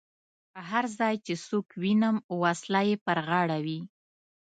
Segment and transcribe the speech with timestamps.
[0.69, 3.79] هر ځای چې څوک وینم وسله یې پر غاړه وي.